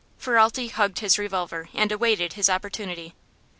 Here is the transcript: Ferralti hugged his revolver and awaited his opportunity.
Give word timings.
Ferralti 0.19 0.71
hugged 0.71 0.97
his 0.97 1.19
revolver 1.19 1.69
and 1.75 1.91
awaited 1.91 2.33
his 2.33 2.49
opportunity. 2.49 3.13